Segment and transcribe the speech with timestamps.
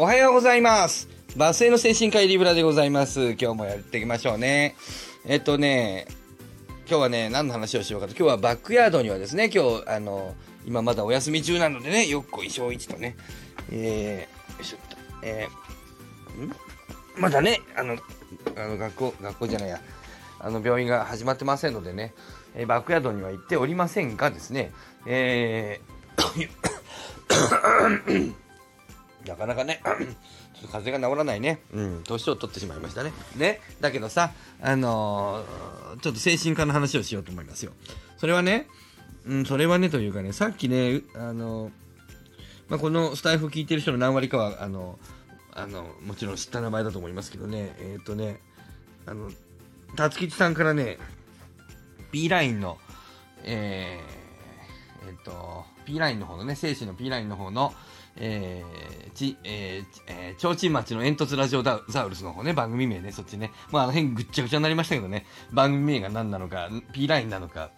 [0.00, 1.10] おはようございます。
[1.36, 3.32] バスへの精神科医リブラでございます。
[3.32, 4.74] 今日もやっていきましょうね。
[5.26, 6.06] えっとね、
[6.88, 8.14] 今日はね、何の話をしようかと。
[8.14, 13.14] 今日はバックヤードにはですね、今日、あの、今まだお休み中なのでね、よっこいしょういちとね、
[13.70, 16.56] えー、よいしょっと、えー、ん？
[17.20, 17.98] まだね、あの、
[18.56, 19.82] あの学校、学校じゃないや、
[20.38, 22.14] あの、病院が始まってませんのでね、
[22.54, 24.72] えーバックヤードには行っておりませんがですね、
[25.04, 26.48] えー、
[29.26, 29.96] なかなかね、 ちょっ
[30.62, 31.60] と風邪が治らないね。
[31.72, 33.12] うん、年を取ってしまいましたね。
[33.36, 33.60] ね。
[33.80, 37.72] だけどさ、あのーちょっと精神科の話をしようと思いますよ。
[38.16, 38.68] それはね、
[39.26, 41.70] うん、それはねというかね、さっきね、あのー
[42.70, 44.98] まあ、このスタイフ聞いてる人の何割かは、あの、
[45.52, 48.38] あの、もちろん知った名前だと思いますけどね、えっ、とね、
[49.06, 49.30] あの、
[49.96, 50.98] 辰吉さんからね、
[52.12, 52.78] B ラインの、
[53.42, 57.74] えー、えっ、と、P ラインの方のね、精子の P ラインの方の、
[58.16, 63.52] えー、ち、えー、ちえー、提灯町の煙突ラジオザウルスの方ね、番組名ね、そっちね。
[63.70, 67.70] まあ、あの辺ぐっちゃぐちゃになりましたけどね、番組名が何なのか、P ラインなのか、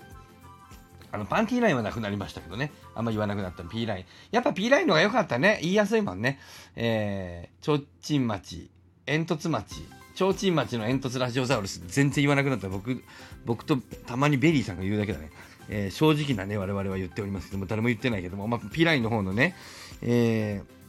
[1.13, 2.73] あの、パンティーラインはなくなりましたけどね。
[2.95, 4.05] あんま言わなくなった P ライン。
[4.31, 5.59] やっぱ P ラインの方が良かったね。
[5.61, 6.41] 言いやすいもんね。
[6.75, 8.71] えー、提灯町、
[9.05, 12.71] 煙突町、提灯町の煙突ラジオザウルス、全然言わなくなった。
[12.71, 13.05] 僕、
[13.45, 15.31] 僕とたまにベリーさんが言うだけだね。
[15.75, 19.57] えー正直なね、我々は言っておりますけども、誰も言ってないけども、まあ、P ラインの方のね、
[20.03, 20.83] えー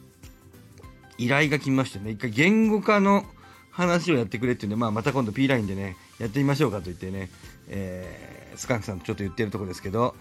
[1.16, 3.24] 依頼が来ましてね、一回言語化の
[3.70, 7.30] 話をやってくれっていうんで、まあ、また今度 P ラインでね、やってみましょうかと言ってね、
[7.68, 10.14] えースカンクさんとちょっと言ってるところですけど、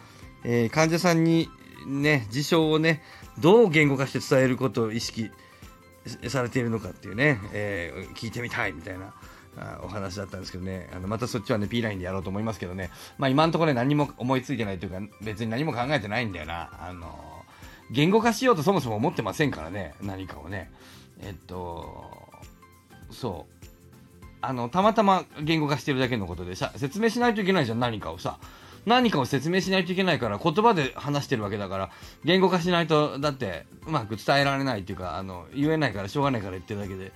[0.43, 1.49] えー患者さんに
[1.85, 3.01] ね、事象をね、
[3.39, 5.29] どう言語化して伝えることを意識
[6.27, 9.13] されているのかっていうね、えー聞いてみたいみたいな。
[9.57, 16.69] あお話だったんですけどね、あのまたそっちはね、P ラインでやろうと思いますけどね、まあ今のところね、何も思いついてないというか、別に何も考えてないんだよな。
[16.79, 17.33] あの
[17.91, 20.71] 言語化しようとそもそも思ってませんからね、何かをね。
[21.21, 22.11] えっと、
[23.11, 23.65] そう。
[24.41, 28.39] あの、たまたま言語化してるだけのことでさ、説明しないといけないじゃん、何かをさ。
[28.85, 31.91] 何かを説明しないといけないから、言葉で話してるわけだから、
[32.25, 37.13] 言語化しないと、だって、うまく伝えられないっていうか、あの、言えないから、しょうがないから言ってるだけで、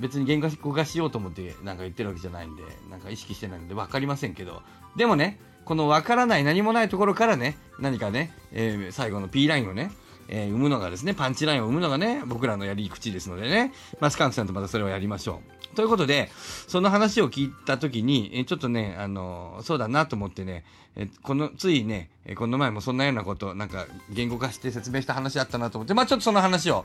[0.00, 4.62] 別に言語化しようと思ってなんか言ってるわけじゃないんで、なんか意識してないので分かりませんけど、
[4.96, 9.92] でもね、この分からない何もないところからね、何かね、えー最後の P ラインをね、
[10.28, 15.40] えー生むのがですね、パンチラインを生むのがね、僕らのやり口ですのでね、まあ、スカンクさんとまたそれをやりましょ
[15.72, 15.76] う。
[15.76, 16.30] ということで、
[16.66, 20.64] その話を聞いたときに、えちょっとね、あのそうだなと思ってね、
[20.96, 26.84] えこの、ついね、えこの前もそんなようなこと、なんか言語化して説明した話あったなと思って、まあ、ちょっとその話を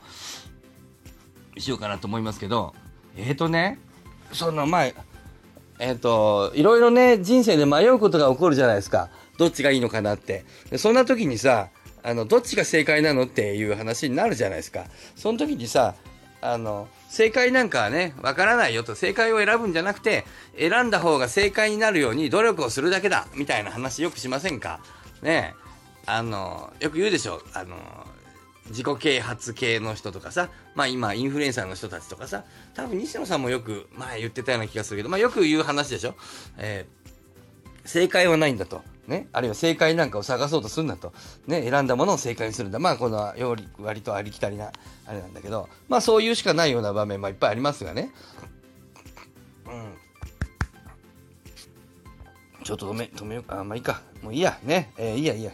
[1.58, 2.74] しようかなと思いますけど、
[3.16, 3.78] えーとね、
[4.32, 4.94] その前、
[5.78, 9.10] えっ、と、いろいろね、人生で迷うことが起こるじゃないですか。
[9.38, 10.44] どっちがいいのかなって。
[10.78, 11.68] そんな時にさ、
[12.02, 14.84] あの、どっちが正解なのっていう話になるじゃないですか。
[15.16, 15.94] その時にさ、
[16.40, 20.24] あの、正解なんかはね、わからないよと、正解を選ぶんじゃなくて、
[20.58, 24.80] 選んだ方が正解になるように努力をするだけだ、みたいな話よくしませんか？
[25.22, 25.54] ね。
[26.06, 27.42] あの、よく言うでしょ。
[27.52, 27.76] あの、
[28.68, 32.44] 自己啓発系の人とかさ、まあ今、インフルエンサーの人たちとかさ、
[32.74, 36.14] 多分西野さんもよく前言ってたような気がするけど、まあよく言う話でしょ？
[36.58, 37.06] えー
[37.88, 38.82] 正解はないんだと。
[39.06, 39.28] ね？
[39.32, 41.12] あるいは正解なんかを探そうとするんだと。
[41.46, 41.62] ね？
[41.70, 42.80] 選んだものを正解にするんだ。
[42.80, 44.72] まあこのより割とありきたりな、
[45.06, 48.10] あれなんだけど、まあそういうしかないような場面もいっぱいありますがね。
[49.66, 49.94] うん。
[52.64, 53.60] ちょっと止め、止めようか。
[53.60, 54.02] あ、まあいいか。
[54.20, 54.58] もういいや。
[54.64, 54.92] ね？
[54.96, 55.52] えーいいや、いいや。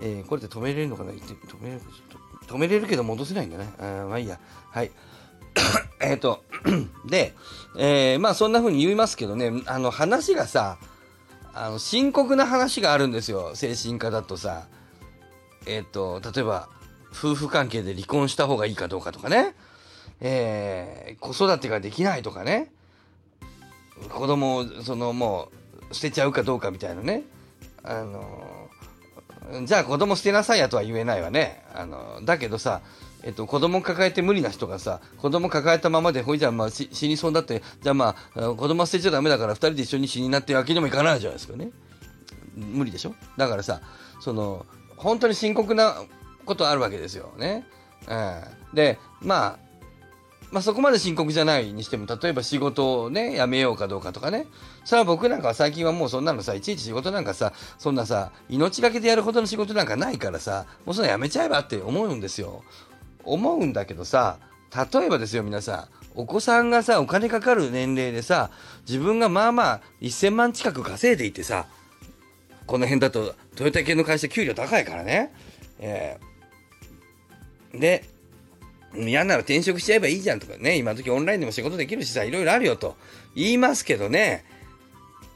[0.00, 1.12] えーこれで止めれるのかな？
[1.12, 3.68] 止めれるちょっと止めれるけど戻せないんだね。
[3.78, 4.38] あまあいいや。
[4.70, 4.90] はい。
[6.00, 6.42] えっと、
[7.06, 7.34] で、
[7.76, 10.78] えーまあそんな風に言いますけどね、あの話がさ、
[11.54, 14.66] あの深刻な話があるんですよ、精神科だとさ。
[15.66, 16.68] えっ、と、例えば、
[17.12, 19.54] 夫婦関係で離婚した方がいいかどうかとかね。
[20.20, 22.72] えー子育てができないとかね。
[24.10, 25.50] 子供を、そのも
[25.90, 27.22] う、捨てちゃうかどうかみたいなね。
[27.84, 28.61] あの
[29.64, 31.62] じゃあ子供捨てなさいやとは言えないわね。
[31.74, 32.80] あの、だけどさ、
[33.22, 41.70] えっと、子供抱えて無理な人がさ、子供抱えたままで、ほいじゃあまあ死にそうだって、じゃあまあ、子供捨てちゃダメだから二人で一緒に死になってわけにもいかないじゃないですかね。
[42.56, 43.14] 無理でしょ？
[43.36, 43.80] だからさ、
[44.20, 45.94] その、本当に深刻な
[46.44, 47.66] ことあるわけですよね。
[48.08, 48.74] うん。
[48.74, 49.58] で、まあ、
[50.52, 54.46] まあそこまで深刻じゃないにしても、例えば仕事をね、辞めようかどうかとかね。
[54.84, 62.62] それは僕なんかは最近はもうそんなのさ、いちいち仕事なんかさ、そんなさ、命がけでやるほどの仕事なんかないからさ、もうそんな辞めちゃえばって思うんですよ。
[63.24, 64.36] 思うんだけどさ、
[64.92, 68.50] 例えばですよ皆さん、お子さんがさ、お金かかる年齢でさ、
[68.86, 71.66] 自分がまあまあ1000万近く稼いでいてさ、
[72.66, 75.32] この辺だとトヨタ系の会社給料高いからね。
[75.78, 76.32] えー
[77.74, 78.04] で、
[78.96, 82.96] 嫌なら転職しちゃえばいいじゃんとかね、今時オンラインでも仕事できるしさ、いろいろあるよと
[83.34, 84.44] 言いますけどね、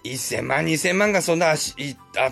[0.04, 1.56] 1000万、2000万がそんなあっ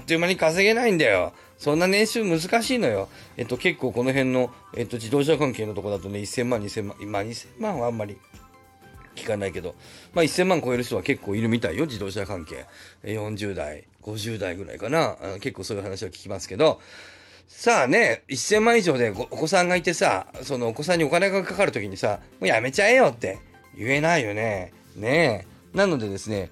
[0.06, 1.32] という間に稼げないんだよ。
[1.58, 3.08] そんな年収難しいのよ。
[3.36, 8.18] えっと、結構この辺の、えっと、自動車関係のとこだとね、1000万、2000万、まあ2000万はあんまり
[9.14, 9.74] 聞かないけど、
[10.12, 12.66] まあ1000万超える人は結構いるみたいよ、自動車関係。
[13.04, 15.16] 40代、50代ぐらいかな。
[15.40, 16.80] 結構そういう話は聞きますけど、
[17.46, 23.38] さあね、1000万以上でお子さんがいてさ、そのお子さんにお金がかかるときにさ、もうやめちゃえよって
[23.76, 24.72] 言えないよね。
[24.96, 25.76] ねえ。
[25.76, 26.50] なのでですね、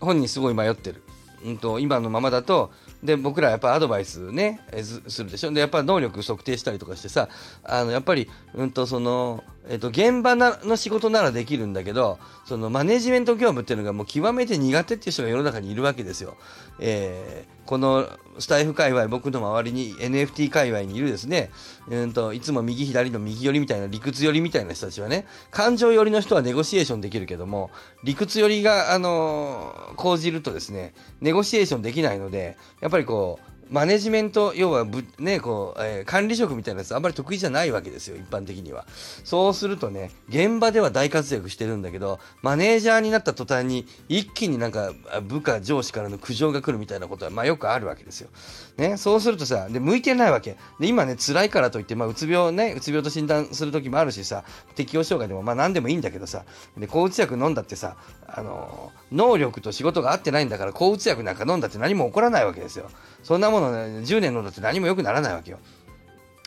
[0.00, 1.02] 本人すごい迷ってる。
[1.44, 4.60] うんと、今のままだと、で、僕らやっぱアドバイスね、
[5.06, 5.52] するでしょ。
[5.52, 7.28] で、やっぱ能力測定したりとかしてさ、
[7.62, 16.36] あの、やっぱり、うんと、その、えっと、現場の仕事ならできるんだけど、そのマネジメント業務っていうのがもう極めて苦手っていう人が世の中にいるわけですよ。
[16.80, 21.50] えー、このスタイフ界隈、僕の周りに NFT 界隈にいるですね、
[21.88, 27.70] うんと、いつも右左の右寄りみたいな理屈寄りみたいな人たちはね、感情寄りの人はネゴシエーションできるけども、
[28.04, 38.86] 理屈寄りが、あのー、講じるとですね、ネゴシエーションできないので、やっぱりこう、マネジメント、要はぶ、ね、こう、えー、管理職みたいなやつあんまり得意じゃないわけですよ、一般的には。
[39.24, 44.92] そうするとね、現場では大活躍してるんだけど、マネージャーになった途端に、一気になんか
[45.22, 48.30] 部下上司からの苦情が来るみたいなことは、まあよくあるわけですよ。
[48.78, 50.56] ね、そうするとさ、で、向いてないわけ。
[50.80, 54.44] で、今ね、辛いからといって、まあ、うつ病ね、うつ病と診断する時もあるしさ、
[54.76, 56.44] 適応障害でもまあ何でもいいんだけどさ、
[56.76, 62.88] で、抗うつ薬飲んだってさ、あの、能力と仕事が合ってないんだから、抗うつ薬なんか飲んだって何も起こらないわけですよ。
[63.22, 65.58] そんなものね、10年飲んだって何も良くならないわけよ。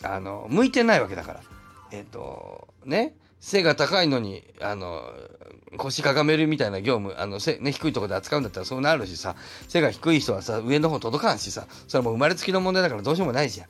[0.03, 1.41] あの、向いてないわけだから。
[1.91, 5.03] えっ、ー、と、ね、背が高いのに、あの、
[5.77, 9.35] 腰かがめるみたいな業務、あの、背、ね、低いとこで扱うんだったらそうなるしさ、
[9.67, 13.67] 背が低い人はさ、上の方届かんしさ、それはもう生まれつきの問題だからどうしようもないじゃん。
[13.67, 13.69] っ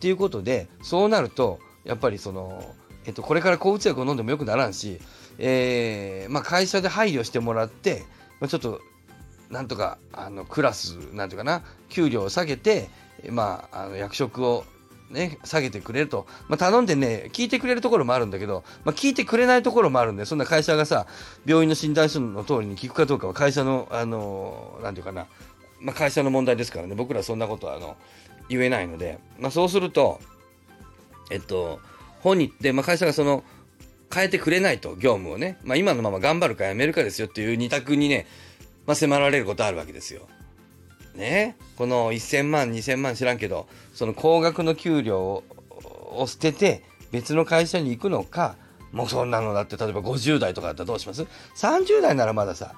[0.00, 2.74] ていうことで、そうなると、やっぱりその、
[3.06, 5.00] えっと、これから抗うつ薬を飲んでもよくならんし、
[5.38, 8.04] えー、まあ、会社で配慮してもらって、
[8.40, 8.80] まあ、ちょっと
[9.50, 12.88] なんとかあのクラスなんていうかな給料を下げて、
[13.28, 14.64] まあ、あの役職を
[15.10, 16.26] ね、下げてくれると。
[16.48, 21.06] まあ、頼んでね、聞いてくれるところもあるんだけど、まあ、聞いてくれないところもあるんで、そんな会社がさ、
[21.44, 25.26] 病院の診断書の通りに聞くかどうかは会社の、あの、なんていうかな、
[25.80, 27.96] まあ、会社の問題ですからね、僕らそんなことは、あの、
[28.48, 30.20] 言えないので、まあ、そうすると、
[31.30, 31.80] えっと、
[32.20, 33.42] 本人で、まあ、会社がその、
[34.12, 38.26] 変えてくれないと、業務をね、まあ、今のまま頑張るかやめるかですよっていう二択にね、
[38.86, 40.28] まあ、迫られることあるわけですよ。
[41.14, 41.56] ね？
[41.76, 45.42] この1000万2000万知らんけどその高額の給料
[46.12, 48.56] を捨てて別の会社に行くのか
[48.92, 52.74] もうそんなのだって例えば50代とかだったらどうします ?30 代ならまださ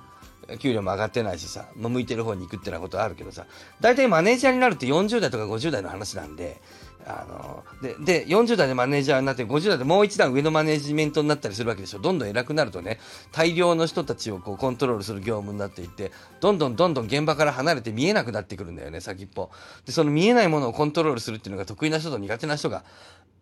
[0.58, 3.46] 給料も上がってないしさ、向いてる方に行くってなことはあるけどさ
[3.80, 6.60] 大体マネージャーになるって40代とか50代の話なんで
[7.04, 11.98] あのでで40代でマネージャーになって50代でもう一段上のマネジメントになったりするわけでしょ。
[11.98, 13.00] どんどん偉くなるとね
[13.32, 19.50] 大量の人たちをこうコントロールする業務になっていってどんどんどんどん現場から離れて見えなくなってくるんだよね先っぽ。
[19.84, 22.84] でその見えないものをコントロールするっていうのが得意な人と苦手な人が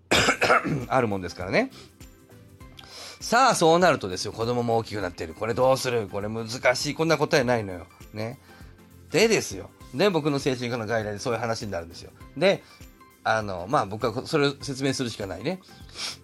[0.89, 1.71] あるもんですからね。
[3.21, 4.33] さあそうなるとですよ。
[4.33, 5.35] 子供も大きくなっている。
[5.35, 6.09] これどうする？
[6.09, 6.95] これ難しい。
[6.95, 7.87] こんな答えないのよ。
[8.15, 8.39] ね。
[9.13, 9.69] でですよ。
[9.95, 12.11] で僕の精神科の外来でそういう話になるんですよ。
[12.37, 12.63] で
[13.25, 15.61] あの、まあ僕はそれを説明するしかないね。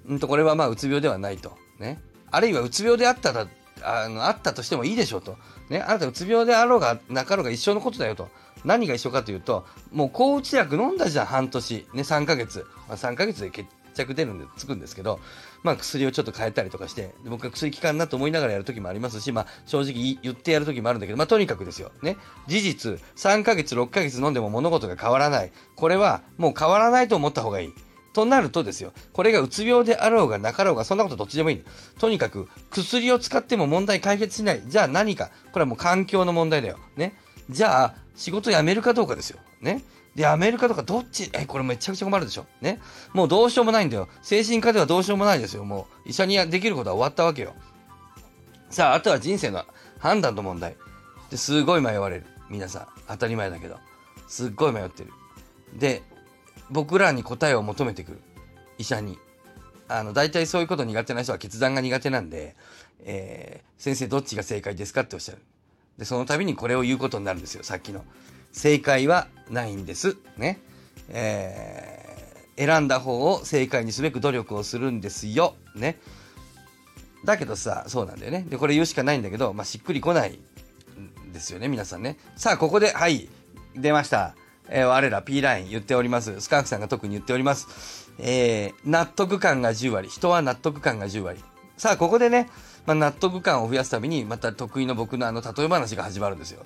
[0.06, 1.56] うんと、これはまあうつ病ではないと。
[1.78, 2.00] ね。
[2.30, 3.46] あるいはうつ病であったら、
[3.82, 5.36] あの、あったとしてもいいでしょうと。
[5.68, 5.80] ね。
[5.80, 8.28] あなたうつ病であろうがなかろうが一緒のことだよと。
[8.64, 11.86] 何が一緒かというと、もう抗うつ薬飲んだじゃん、半年。
[11.92, 12.66] ね、3ヶ月。
[12.88, 15.20] まあ、3ヶ月で決着出るんで、つくんですけど、
[15.66, 21.90] まあ薬をちょっと変えたりとかして、僕は薬効かんなと思いながらやるときもありますし、まあ正直言ってやるときもあるんだけど、まあとにかくですよ。
[22.02, 22.16] ね。
[22.46, 25.50] 事実、3ヶ月、6ヶ月飲んでも物事が変わらない。
[25.74, 27.72] これはもう変わらないと思った方がいい。
[28.12, 31.64] となるとですよ、これがうつ病であろうがなかろうが、そんなことどっちでもいい。
[31.98, 34.62] とにかく、薬を使っても問題解決しない。
[34.64, 35.30] じゃあ何か。
[35.52, 36.78] これはもう環境の問題だよ。
[36.96, 37.18] ね。
[37.50, 39.38] じゃあ、仕事辞めるかどうかですよ。
[39.60, 39.82] ね。
[40.16, 42.46] で、アメリカとかどっち、え、これめちゃくちゃ困るでしょ。
[42.62, 42.80] ね。
[43.12, 44.08] もうどうしようもないんだよ。
[44.22, 45.64] 精神科ではどうしようもないですよ。
[45.64, 47.54] もう医者にできることは終わったわけよ。
[48.70, 49.64] さあ、あとは人生の
[49.98, 50.74] 判断の問題。
[51.30, 52.26] ですごい迷われる。
[52.48, 52.86] 皆さん。
[53.08, 53.76] 当たり前だけど。
[54.26, 55.12] すっごい迷ってる。
[55.74, 56.02] で、
[56.70, 58.20] 僕らに答えを求めてくる。
[58.78, 59.18] 医者に。
[59.86, 62.56] あの、大体そういうこと苦手な人は決断が苦手なんで、
[63.04, 65.42] えー、先生どっちが正解ですかっておっしゃる。
[65.98, 67.62] で、その度にこれを言うことになるんですよ。
[67.62, 68.02] さっきの。
[68.56, 70.16] 正解はないんです。
[70.38, 70.58] ね。
[71.10, 75.54] えー、選んだ方を正解にすべく努力をするんですよ。
[75.74, 75.98] ね。
[77.26, 78.46] だけどさ、そうなんだよね。
[78.48, 80.38] で、これ言うしかないんだけど、まあ、しっくりこない
[81.28, 82.16] んですよね、皆さんね。
[82.34, 83.28] さあ、ここで、はい、
[83.76, 84.34] 出ました。
[84.68, 86.40] えー我ら P ライン言っております。
[86.40, 88.10] スカンクさんが特に言っております。
[88.18, 90.08] えー納得感が10割。
[90.08, 91.44] 人は納得感が10割。
[91.76, 92.48] さあ、ここでね、
[92.86, 96.64] まあ、納得感を増やすために、また得意の僕のあの、例え話が始まるんですよ。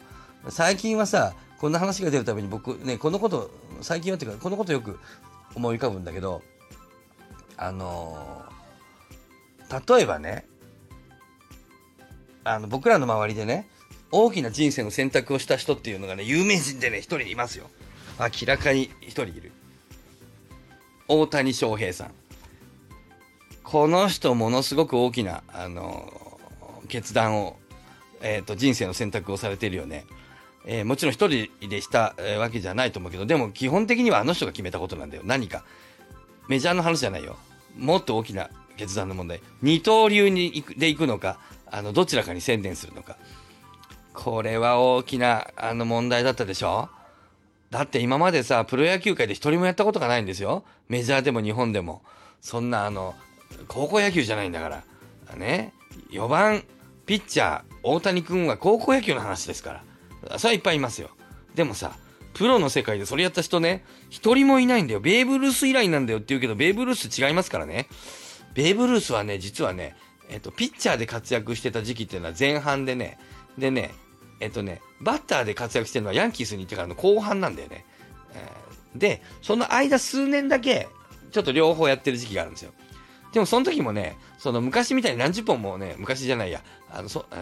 [0.49, 3.51] 最近はさ、こんな話が出るために僕ね、このこと、
[3.83, 4.99] 最近はっていうか、このことよく
[5.55, 6.43] 思い浮かぶんだけど、
[7.57, 8.51] あのー
[9.89, 10.47] 例えばね、
[12.43, 13.69] あの、僕らの周りでね、
[14.11, 17.71] 大きな人生の選択をした人っていうのがね、有名人でね、一人いますよ。
[18.19, 19.53] 明らかに一人いる。
[21.07, 22.11] 大谷翔平さん。
[23.63, 26.31] この人、ものすごく大きな、あのー
[26.89, 27.57] 決断を、
[28.21, 30.07] えっ、と、人生の選択をされてるよね。
[30.67, 35.23] えーもちろん一人でした、わけじゃないと思うけど、でも基本的にはあの人が決めたことなんだよ。
[35.25, 35.65] 何か。
[36.49, 37.37] メジャーの話じゃないよ。
[37.77, 39.41] もっと大きな決断の問題。
[39.63, 41.39] 二刀流に行くで行くのか、
[41.71, 43.17] あの、どちらかに専念するのか。
[44.13, 46.89] これは大きな、あの、問題だったでしょ
[47.71, 50.65] だって今までさ、プロ野球界で一人もやったことがないんですよ。
[50.89, 52.03] メジャーでも日本でも。
[52.41, 53.15] そんなあの、
[53.69, 55.37] 高校野球じゃないんだから。
[55.37, 55.73] ね。
[56.11, 56.65] 4番、
[57.07, 59.85] ピッチャー、大谷君は高校野球の話ですから。
[60.39, 61.11] それはいっぱいいますよ。
[61.55, 61.97] でもさ、
[62.35, 65.01] プロの世界でそれやった人ね、一人もいないんだよ。
[65.01, 67.89] ベーブ・ルース以来なんだよって言うけど、ベーブ・ルース違いますからね。
[68.55, 69.97] ベーブ・ルースはね、実はね、
[70.29, 73.19] えっと、ピッチャーで活躍してた時期っていうのは前半でね、
[73.59, 73.93] でね、
[74.41, 77.85] えっとね、バッターで活躍してるのはヤンキースに行ってからの後半なんだよね。
[78.35, 80.89] えーで、その間数年だけ、
[81.31, 82.73] ちょっと両方やってる時期があるんですよ。
[83.33, 87.37] でもその時もね、その昔みたいに何十本もね、昔じゃないや、あの、そ、うー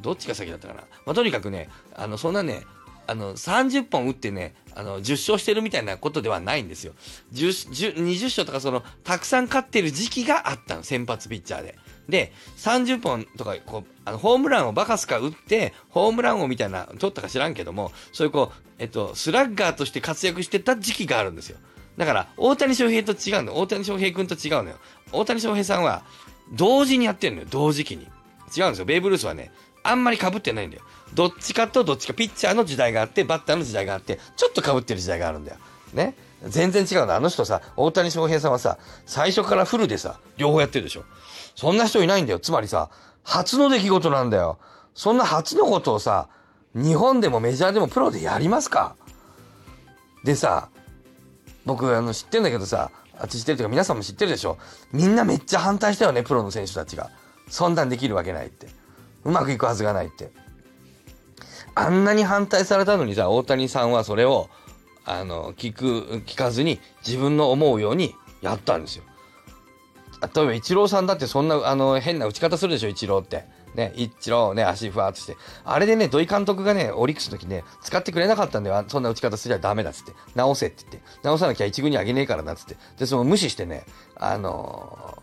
[0.00, 0.80] どっちが先だったかな。
[1.04, 2.64] まあ、とにかくね、あの、そんなね、
[3.06, 6.92] あの、30本打ってね、あの、10勝してるみたいなことではないんですよ。
[7.32, 11.78] 10、10 20勝とかその、たくさん勝ってる時期があったの、先発ピッチャーで。
[12.08, 21.58] で、30本とか、こう、あの、ホームランをバカスカ打って、ホームラン王みたいな、取ったか知らんけども、そういうこう、えっと、スラッガーとして活躍してた時期があるんですよ。
[21.96, 23.58] だから、大谷翔平と違うの。
[23.58, 24.76] 大谷翔平君と違うのよ。
[25.12, 26.04] 大谷翔平さんは、
[26.52, 27.48] 同時にやってるのよ。
[27.50, 28.06] 同時期に。
[28.56, 28.84] 違うんですよ。
[28.84, 29.50] ベーブ・ルースはね、
[29.90, 30.82] あんまり被ってないんだよ。
[31.14, 35.58] どっちかとどっちか、ピッチャーの時代があって、バッターの時代があって、ちょっと被ってる時代があるんだよ。
[35.92, 36.14] ね。
[36.44, 37.14] 全然違うの。
[37.14, 41.04] あの人さ、大谷翔平さんはさ、最初からフルでさ、両方やってるでしょ。
[41.54, 42.38] そんな人いないんだよ。
[42.38, 42.90] つまりさ、
[43.22, 44.58] 初の出来事なんだよ。
[44.94, 46.28] そんな初のことをさ、
[46.74, 48.96] 日本でもメジャーでもプロでやりますか
[50.24, 50.68] でさ、
[51.64, 54.58] 僕あの知ってんだけどさ、あっち知ってるというか皆さんも知ってるでしょ
[54.92, 57.10] みんなめっちゃ反対したよね、プロの選手たちが。
[57.48, 58.68] そんなんできるわけないって。
[59.26, 60.30] うまくいくはずがないって。
[61.74, 64.48] あんなに反対されたのにさ、大谷さんはそれを、
[65.04, 69.04] あの、聞く、聞かずに自分の思うようにやったんですよ。
[70.34, 73.44] 例えば、イチローさんだってそんな、あの、変な打ち方するでしょ、イチローって。
[73.74, 75.36] ね、イチローね、足ふわっとして。
[75.64, 78.84] あれでね、土井監督がね、オリックスの時ね、使ってくれなかったんだよ。
[78.88, 80.12] そんな打ち方すりゃダメだっつって。
[80.34, 81.08] 直せって言って。
[81.22, 82.76] 直さなきゃ一軍にあげねえからなっつって。
[82.98, 83.84] で、その無視してね、
[84.16, 85.18] あの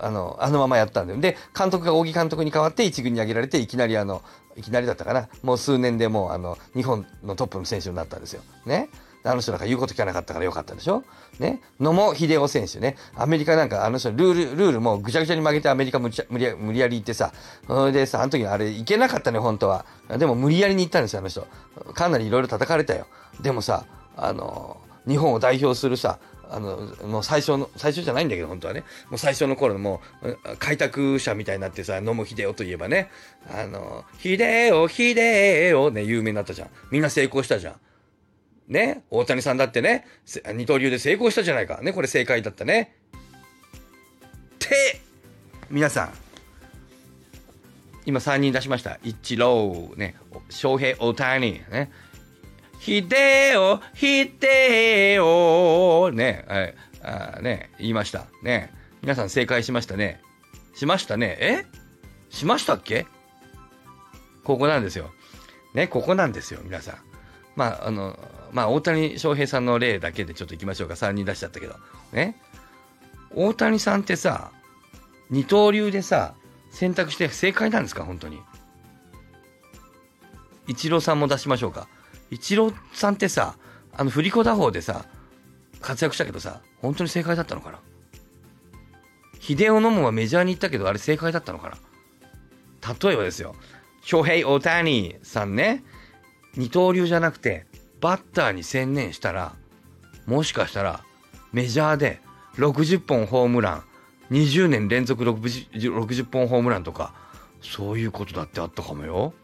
[0.00, 1.20] あの、あのままやったんだよ。
[1.20, 4.22] で、監督が扇監督に代わって一軍に上げられて、いきなりあの、
[4.56, 5.28] いきなりだったかな。
[5.42, 8.42] もう数年でもう、あの、日本のトップの選手になったんですよ。
[8.66, 8.88] ね。
[9.24, 11.04] あの人なんか言うこと聞かなかったからよかったでしょ
[11.38, 11.60] ね。
[11.80, 12.96] 野茂英雄選手ね。
[13.14, 17.32] アメリカなんかあの人ルール、ルールもぐちゃぐちゃに曲げてアメリカ無理や無理や無理やり行ってさ。
[17.66, 19.86] それでさ、あの時あれ行けなかったね、本当は。
[20.18, 21.46] でも無理やりに行ったんですよ、あの人。
[21.94, 23.06] かなりいろいろ叩かれたよ。
[23.40, 23.84] でもさ、
[24.16, 26.18] あの、日本を代表するさ、
[26.54, 28.80] あの、もう最初の、最初じゃないんだけど、本当はね。
[29.08, 33.10] もう最初の頃のもう、開拓者みたいになってさ、野茂英雄といえばね、
[33.50, 36.68] あの、秀夫、秀夫ね、有名になったじゃん。
[36.90, 37.74] みんな成功したじゃん。
[38.68, 40.06] ね、大谷さんだってね、
[40.54, 41.80] 二刀流で成功したじゃないか。
[41.82, 42.96] ね、これ正解だったね。
[44.56, 45.00] って、
[45.70, 46.12] 皆さん、
[48.04, 48.98] 今3人出しました。
[49.02, 50.16] 一郎、ね、
[50.50, 51.90] 翔平、大谷、ね？
[52.84, 53.06] 秀
[53.56, 56.74] 夫、秀夫、ね、はい、
[57.04, 58.26] あね、言いました。
[58.42, 58.72] ね。
[59.02, 60.20] 皆さん正解しましたね。
[60.74, 61.38] しましたね。
[61.40, 61.64] え？
[62.28, 63.06] しましたっけ？
[64.42, 65.12] ここなんですよ。
[65.74, 66.96] ね、ここなんですよ、皆さん。
[67.54, 68.18] まあ、あの、
[68.50, 70.94] まあ、大谷翔平さんの例だけでちょっと行きましょうか。
[70.94, 71.76] 3人出しちゃったけど。
[72.12, 72.36] ね。
[73.32, 74.50] 大谷さんってさ、
[75.30, 76.34] 二刀流でさ、
[76.72, 78.02] 選択して正解なんですか？
[78.02, 78.40] 本当に。
[80.66, 81.86] イチローさんも出しましょうか。
[82.32, 83.56] イチローさんってさ、
[83.92, 85.04] あの、振り子打法でさ、
[85.82, 87.78] 活躍したけどさ、本当に正解だったのかな？
[89.38, 91.76] 秀夫のもはメジャーに行ったけど、あれ正解だったのかな？
[93.04, 93.54] 例えばですよ、
[94.00, 95.84] 翔平大谷さんね、
[96.56, 97.66] 二刀流じゃなくて、
[98.00, 99.54] バッターに専念したら、
[100.24, 101.04] もしかしたら、
[101.52, 102.22] メジャーで
[102.56, 103.84] 60本ホームラン、
[104.30, 107.12] 20年連続 60, 60本ホームランとか、
[107.60, 109.34] そういうことだってあったかもよ。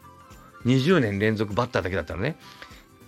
[0.65, 2.35] 20年連続バッターだけだったらね。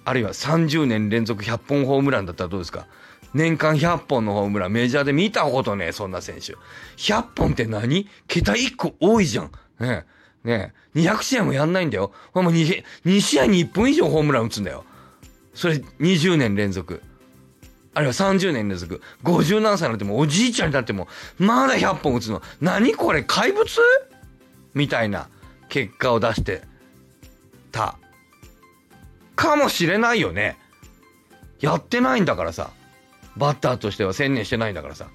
[0.04, 2.88] あるいは30年連続100本ホームランだったらどうですか？
[3.34, 6.56] 年間100本のホームランメジャーで見たことねえ、そんな選手。
[6.98, 8.08] 100本って何？
[8.28, 9.52] 桁1個多いじゃん。
[9.80, 10.06] ね
[10.44, 10.48] え。
[10.48, 11.00] ねえ。
[11.00, 12.12] 200試合もやんないんだよ。
[12.34, 14.84] ほんま 2, 2試合に1本以上ホームラン打つんだよ。
[15.54, 17.02] それ20年連続。
[17.94, 19.02] あるいは30年連続。
[19.24, 22.42] 50何歳になってもおじいちゃんになっても、まだ100本打つの。
[22.60, 23.24] 何これ？
[23.24, 23.66] 怪物？
[24.74, 25.30] みたいな
[25.70, 26.64] 結果を出して
[27.72, 27.98] た。
[29.36, 30.58] かもしれないよね。
[31.60, 32.72] やってないんだからさ。
[33.38, 35.08] バッターとしては専念してないんだからさ。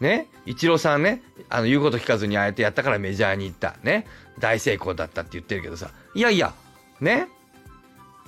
[0.00, 3.76] ね、イチローさんね、あの言うこと聞かずにあえてやったからメジャーに行った。
[3.84, 4.06] ね、
[4.40, 5.90] 大成功だったって言ってるけどさ。
[6.14, 6.52] いやいや、
[7.00, 7.28] ね、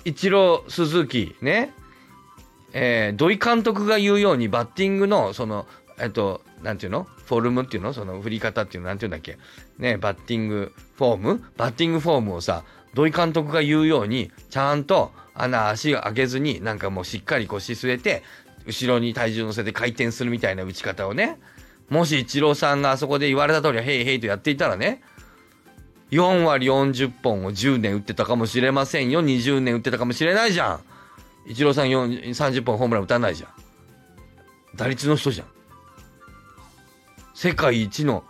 [0.05, 1.75] イチロー、鈴木、ね、
[2.73, 5.67] えー、土井監督が言うようにバッティングの、その、
[5.99, 7.05] えっと、なんていうの？
[7.05, 7.93] フォルムっていうの？
[7.93, 8.89] その振り方っていうの？
[8.89, 9.39] なんていうんだっけ？
[9.79, 11.45] ね、バッティングフォーム？
[11.57, 12.65] バッティングフォームをさ、
[12.97, 18.23] 土井監督が言うように、ちゃんと穴足上げずに、なんかもうしっかり腰据えて、
[18.65, 21.39] 後ろに体重乗せて回転するみたいな打ち方をね、
[21.91, 25.03] もしイチローさんがあそこで言われた通り、ヘイヘイとやっていたらね、
[26.11, 29.23] 4割40本を10年打ってたかもしれませんよ。
[29.23, 30.81] 20年打ってたかもしれないじゃん。
[31.51, 33.51] イチローさん30本ホームラン打たないじゃん。
[34.75, 35.47] 打率の人じゃん。
[37.35, 38.25] 世界一の、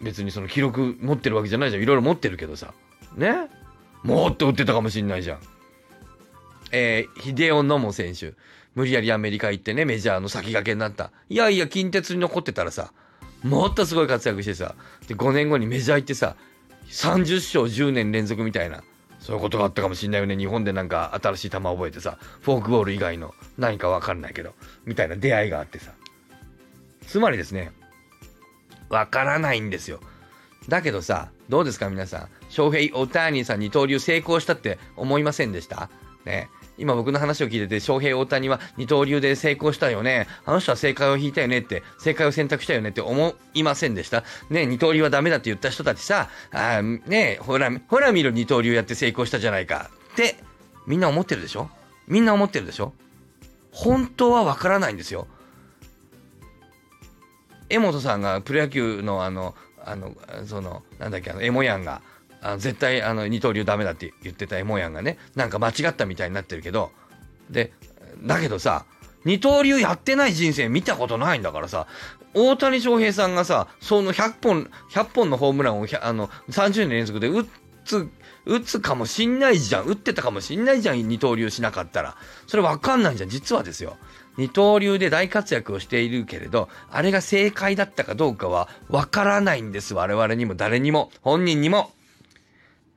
[0.00, 1.82] 別にその記録持ってるわけじゃないじゃん。
[1.82, 2.72] いろいろ持ってるけどさ。
[3.14, 3.59] ね
[4.02, 5.40] もっと打ってたかもしんないじゃん。
[6.72, 8.34] えー、ヒデオ・ノモ選手。
[8.74, 11.10] 無理やりアメリカ行ってね、メジャーの先駆けになった。
[11.28, 12.92] いやいや、近鉄に残ってたらさ、
[13.42, 14.74] もっとすごい活躍してさ、
[15.08, 16.36] で、5年後にメジャー行ってさ、
[16.88, 18.82] 30勝10年連続みたいな、
[19.18, 20.36] そういうことがあったかもしんないよね。
[20.36, 24.54] 日本でなんか新しい球覚えてさ、フォークボール以外の何かわかんないけど、
[24.84, 25.92] みたいな出会いがあってさ。
[27.06, 27.72] つまりですね、
[28.88, 30.00] わからないんですよ。
[30.68, 32.39] だけどさ、どうですか皆さん？
[32.50, 35.88] 翔平、オタニさん二刀流成功したって思いませんでした？
[36.26, 36.50] ね。
[36.76, 40.26] 今僕の話を聞いてて、翔平大谷は二刀流で成功したよね。
[40.46, 44.24] あの人は正解を引いたよねって、正解を選択したよねって思いませんでした？
[44.50, 50.36] ね二刀流はダメだって言った人たちさ、あねほら、ほら見ろ二刀流やって成功したじゃないかって、
[50.86, 51.70] みんな思ってるでしょ？
[52.08, 52.94] みんな思ってるでしょ？
[53.72, 55.28] 本当はわからないんですよ。
[57.68, 62.02] 江本さんがプロ野球のあの、あの、その、なんだっけ、あの、エモヤンが、
[62.42, 66.90] あの絶対あの二刀流ダメだって言ってたエモヤンがねなんか間違ったみたいになってるけど
[67.50, 67.72] で
[68.22, 68.86] だけどさ
[69.24, 71.86] 二刀流やってない人生見たことないんだからさ
[72.34, 77.44] 大谷翔平さんがさその100本100本のホームランをあの30年連続で打
[77.84, 78.08] つ
[78.46, 82.16] 打つかもしんないじゃん打ってたかもしんないじゃん二刀流しなかったら。
[82.46, 83.96] それ分かんないじゃん実はですよ。
[84.38, 89.94] 二刀流で大活躍をしているけれどあれが正解だったかどうかは分からないんです。
[89.94, 91.90] 我々にも誰にも本人にも。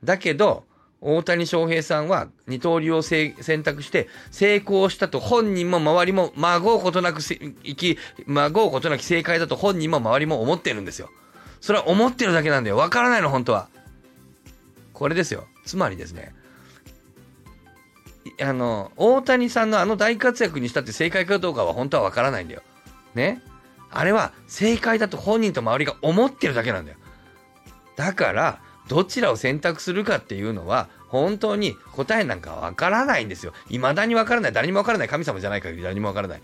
[0.04, 0.64] だけど、
[1.00, 11.10] 大谷翔平さんは二刀流を選択して成功したと本人も周りもまごうことなく生き、まごうことなく正解だと本人も周りも思ってるんですよ。
[11.60, 12.76] それは思ってるだけなんだよ。
[12.76, 13.68] わからないの、本当は。
[14.94, 15.46] これですよ。
[15.66, 16.34] つまりですね。
[18.40, 22.62] あの、大谷さんのあの大活躍にしたって正解かどうかは本当はわからないんだよ。
[23.14, 23.42] ね？
[23.90, 26.98] あれは正解だと本人と周りが思ってるだけなんだよ。
[27.96, 33.52] だから、どちらを選択するかっていうのは、本当に答えなんかわからないんですよ。
[33.68, 34.52] 未だにわからない。
[34.52, 35.08] 誰にもわからない。
[35.08, 36.42] 神様じゃない限り誰にもわからない。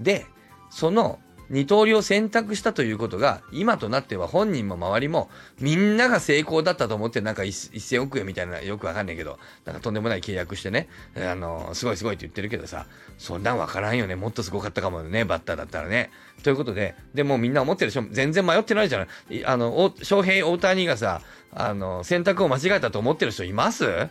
[0.00, 0.26] で、
[0.70, 1.18] その
[1.50, 5.30] 二刀流を選択したということが、今となっては本人も周りも、
[5.60, 12.86] みんなが成功だったと思って、なんか1000億円みたいな、よくわかんないけど、なんかとんでもない契約してね、あの、すごいすごいって言ってるけどさ、
[13.18, 14.16] そんなんわからんよね。
[14.16, 16.10] もっとすごかったかもね、バッターだったらね。
[16.42, 19.44] ということで、でもみんな思ってるでしょ全然迷ってないじゃない。
[19.44, 24.08] あの、翔平、大谷がさ、あの、選択を間違えたと思ってる人います？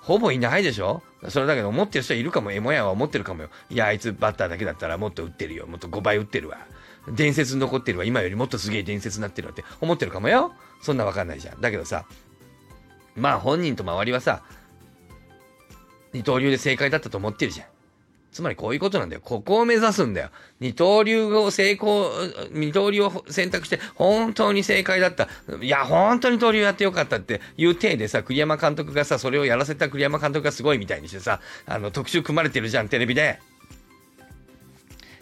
[0.00, 1.02] ほぼいないでしょ？
[1.28, 3.50] それだけど思ってる人いるかも、エモやは思ってるかもよ。
[3.68, 5.66] いや、あいつバッターだけだったらもっと打ってるよ。
[5.66, 6.58] もっと5倍打ってるわ。
[7.12, 8.04] 伝説に残ってるわ。
[8.04, 10.52] 今よりもっとすげえ伝説になってるわって思ってるかもよ。
[10.80, 11.60] そんなわかんないじゃん。
[11.60, 12.06] だけどさ、
[13.16, 14.42] まあ本人と周りはさ、
[16.12, 17.66] 二刀流で正解だったと思ってるじゃん。
[18.32, 19.22] つまりこういうことなんだよ。
[19.24, 20.30] ここを目指すんだよ。
[20.60, 22.10] 二刀流を成功、
[22.52, 25.28] 二刀流を選択して本当に正解だった。
[25.60, 33.40] いや、本当に二刀流やってよかったっていう体でさ、栗山監督がさ、それをやらせた栗山監督がすごいみたいにしてさ、あの、特集組まれてるじゃん、テレビで。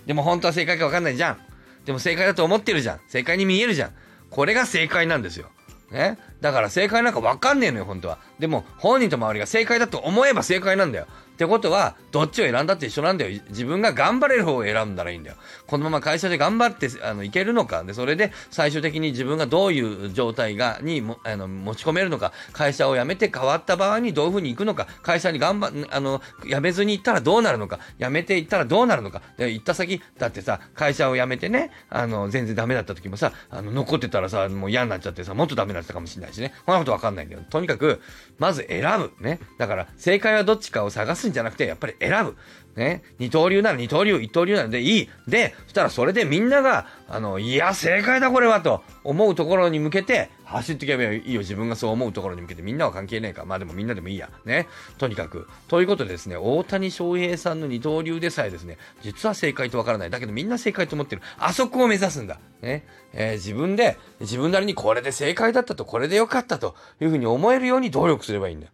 [0.06, 1.38] でも本当は正解かわかんないじゃん。
[1.84, 3.00] でも正解だと思ってるじゃん。
[3.08, 3.90] 正解に見えるじゃん。
[4.30, 5.50] これが正解なんですよ。
[5.90, 6.18] ね。
[6.40, 8.18] だから正解なんかわかんねえのよ、本当は。
[8.38, 11.06] でも、本人と周りが正解だと思えば正解なんだよ。
[11.36, 13.40] ってことは、どっちを選んだって一緒なんだよ。
[13.50, 15.36] 自分が頑張れる方を選んだらいいんだよ。
[15.66, 17.84] このまま会社で頑張ってあのいけるのか。
[17.84, 22.32] で、それで最終的に自分がどういう状態が、にもあの持ち込めるのか。
[22.54, 24.86] 会社を辞めて変わった場合にどういうふうに行くのか。
[25.02, 27.80] 会社に頑張、あの、辞めずに行ったらどうなるのか。
[28.00, 29.20] 辞めて行ったらどうなるのか。
[29.36, 36.54] で、行った先、だってさ、会社を辞めてね、あの、全然ダメだった時もさ、あの、残ってたらさ、もう嫌になっちゃってさ、もっとダメだったかもしれないしね。
[36.64, 37.42] こんなことわかんないんだよ。
[37.50, 38.00] とにかく、
[38.38, 39.12] まず選ぶ。
[39.20, 39.38] ね。
[39.58, 42.36] だから、正解はどっちかを探すんじゃなくて、やっぱり選ぶ。
[42.76, 43.02] ね。
[43.18, 45.10] 二刀流なら二刀流、一刀流ならでいい。
[45.26, 51.40] で、そしたらそれでみんなが、あの、いや、正解だこれはと思うところに向けて、走っていけばいいよ。
[51.40, 53.44] 自分がそう思うところに向けてみんなは関係ねえか。
[53.44, 54.30] まあでもみんなでもいいや。
[54.44, 54.68] ね。
[54.96, 55.48] とにかく。
[55.66, 60.10] ということでですね、大谷翔平さんの二刀流でさえですね、実は正解とわからない。
[60.10, 61.22] だけどみんな正解と思ってる。
[61.38, 62.38] あそこを目指すんだ。
[62.62, 62.86] ね。
[63.12, 68.72] えー、自分で、自分なりにこれで正解だったと、これでよかったというふうに思えるように努力すればいいんだよ。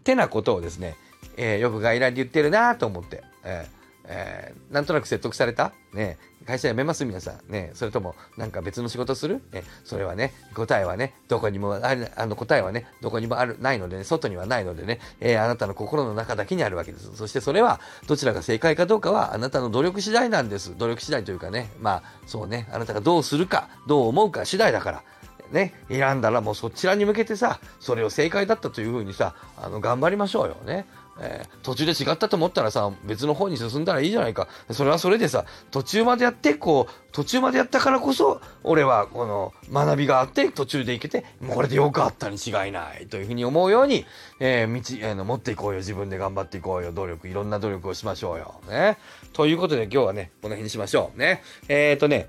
[0.00, 0.96] てなことをですね、
[1.36, 3.80] えー、よく外来で言ってるなと思って、えー
[4.12, 5.72] えー、なんとなく説得された？
[5.92, 7.52] ね会社辞めます皆さん。
[7.52, 9.42] ねそれともなんか別の仕事する？
[9.52, 17.14] ねそれはね、答えはね、どこにもある、あの答えはね、どこにもある、ないのでね、外にはないのでね、えー、あなたの心の中だけにあるわけです。
[17.14, 20.76] そしてそれは、どちらが正解かどうかは、あなたの努力次第なんです。
[20.76, 25.02] 努力次第というかね、まあ、そうね、あなたがどうするか、どう思うか次第だから。
[25.50, 30.86] ね、選んだらもうそちらに向けてさ、それを正解だったというふうにさ、あの、頑張りましょうよね。
[31.22, 34.48] えー、途中で違ったと思ったらさ、別の方に進んだらいいじゃないか。
[34.70, 44.06] それはそれでさ、途中までやって、こう、途中までやったからこそ、俺はこの学びがあって、途中でいけて、もうこれでよかったに違いないというふうに思うように、
[44.40, 45.78] えー、道、えー、の持っていこうよ。
[45.78, 46.90] 自分で頑張っていこうよ。
[46.92, 48.60] 努力、いろんな努力をしましょうよ。
[48.68, 48.96] ね。
[49.34, 51.18] ということで今日はね、この辺にしましょう。
[51.18, 51.42] ね。
[51.68, 52.28] えっ、とね、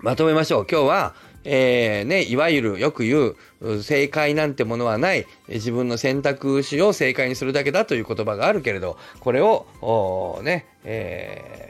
[0.00, 0.66] まとめましょう。
[0.70, 11.62] 今日は、えー、ね、いわゆるよく言う正解なんてものはない自分の選択肢を正解にするだけだという言葉があるけれどこれをね、えー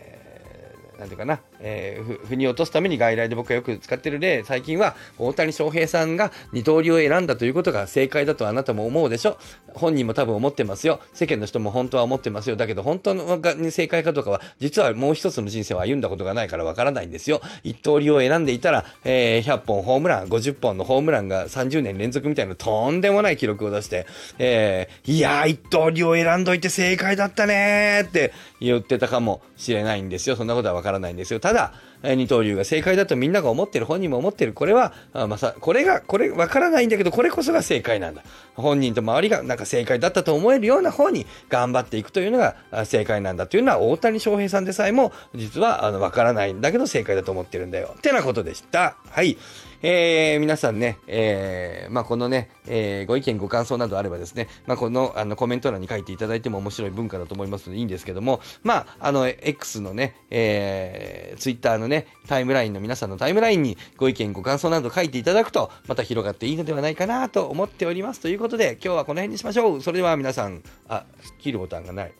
[1.03, 9.39] なんていうかな、えー、腑に落とすために外来で僕がよく使ってる例、最近は大谷翔平さんが二刀流を選んだということが正解だとあなたも思うでしょ
[9.75, 11.01] 本人も多分思ってますよ。
[11.15, 12.57] 世間の人も本当は思ってますよ。
[12.57, 17.41] だけど本当の正解かどうかは、実はもう一つの人生を歩んだことがないからわからないんですよ。
[17.63, 24.07] 一刀流を選んでいたら、えー、100本ホームラン、50本のホームランが30年連続みたいなとんでもない記録を出して、
[24.39, 30.37] えー、いやー、一刀流を選んどいて正解だったねーって言ってたかもしれないんですよ。
[30.37, 31.41] そんなことはわからないんですよ。
[31.53, 34.53] だ、二刀流が正解だとみんなが思ってる、本人も思ってる。
[34.53, 38.23] これは、まさ、これが、これ、わからないんだけど、これこそが正解なんだ。
[38.55, 47.95] 本人と周りがなんか正解だったと思えるような方に頑張っていくというのが正解なんだというのは、大谷翔平さんでさえも、実は、あの、わからないんだけど正解だと思ってるんだよ。
[47.97, 48.97] ってなことでした。
[49.11, 49.37] はい。
[49.85, 68.21] えー、皆さんね、えー、まあ、このね、えー、ご意見ご感想などあればですね、まあ、この、あの、コメント欄に書いていただいても面白い文化だと思いますのでいいんですけども、まあ、あの、X のね、えー、Twitter のね、ねタイムラインの皆さんのタイムラインにご意見ご感想など書いていただくと、また広がっていいのではないかなと思っております。
[68.21, 69.83] ということで、今日はこの辺にしましょう。
[69.83, 71.05] それでは皆さん、あ、
[71.39, 72.13] 切るボタンがない。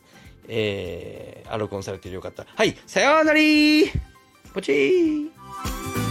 [0.49, 2.47] えー、あ、録音されてるよかった。
[2.55, 3.41] はい、さようなら
[4.53, 6.02] ポチー